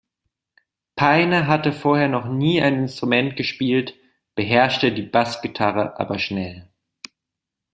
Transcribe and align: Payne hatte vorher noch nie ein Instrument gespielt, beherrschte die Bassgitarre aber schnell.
Payne 0.95 1.45
hatte 1.45 1.71
vorher 1.71 2.07
noch 2.07 2.25
nie 2.25 2.59
ein 2.59 2.73
Instrument 2.79 3.35
gespielt, 3.35 3.93
beherrschte 4.33 4.91
die 4.91 5.03
Bassgitarre 5.03 5.99
aber 5.99 6.17
schnell. 6.17 6.67